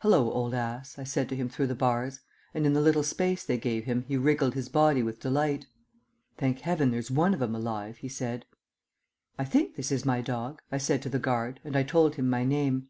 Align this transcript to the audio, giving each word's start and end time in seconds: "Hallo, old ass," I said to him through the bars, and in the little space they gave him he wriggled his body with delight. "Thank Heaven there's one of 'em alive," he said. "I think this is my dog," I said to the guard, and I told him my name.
"Hallo, 0.00 0.30
old 0.30 0.52
ass," 0.52 0.98
I 0.98 1.04
said 1.04 1.26
to 1.30 1.34
him 1.36 1.48
through 1.48 1.68
the 1.68 1.74
bars, 1.74 2.20
and 2.52 2.66
in 2.66 2.74
the 2.74 2.82
little 2.82 3.02
space 3.02 3.42
they 3.44 3.56
gave 3.56 3.84
him 3.86 4.02
he 4.06 4.18
wriggled 4.18 4.52
his 4.52 4.68
body 4.68 5.02
with 5.02 5.20
delight. 5.20 5.64
"Thank 6.36 6.58
Heaven 6.60 6.90
there's 6.90 7.10
one 7.10 7.32
of 7.32 7.40
'em 7.40 7.54
alive," 7.54 7.96
he 7.96 8.08
said. 8.10 8.44
"I 9.38 9.46
think 9.46 9.76
this 9.76 9.90
is 9.90 10.04
my 10.04 10.20
dog," 10.20 10.60
I 10.70 10.76
said 10.76 11.00
to 11.04 11.08
the 11.08 11.18
guard, 11.18 11.60
and 11.64 11.76
I 11.78 11.82
told 11.82 12.16
him 12.16 12.28
my 12.28 12.44
name. 12.44 12.88